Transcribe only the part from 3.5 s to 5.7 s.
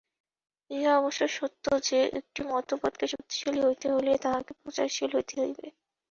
হইতে হইলে তাহাকে প্রচারশীল হইতে হইবে।